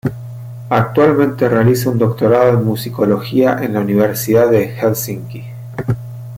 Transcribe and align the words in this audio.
Actualmente 0.71 1.47
realiza 1.47 1.91
un 1.91 1.99
Doctorado 1.99 2.49
en 2.57 2.65
Musicología 2.65 3.59
en 3.61 3.73
la 3.75 3.81
Universidad 3.81 4.49
de 4.49 4.69
Helsinki. 4.75 5.43